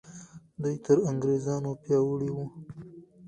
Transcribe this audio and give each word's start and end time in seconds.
دوی 0.61 0.75
تر 0.85 0.97
انګریزانو 1.09 1.71
پیاوړي 1.83 2.29
وو. 2.33 2.45